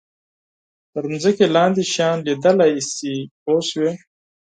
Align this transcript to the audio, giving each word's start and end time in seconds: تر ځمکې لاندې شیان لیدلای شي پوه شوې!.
تر 0.93 1.03
ځمکې 1.23 1.45
لاندې 1.55 1.83
شیان 1.93 2.17
لیدلای 2.27 2.73
شي 2.93 3.15
پوه 3.43 3.61
شوې!. 3.69 3.91